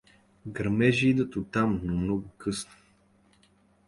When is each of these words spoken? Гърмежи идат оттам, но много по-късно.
Гърмежи 0.47 1.09
идат 1.09 1.35
оттам, 1.35 1.81
но 1.83 1.93
много 1.97 2.21
по-късно. 2.21 2.71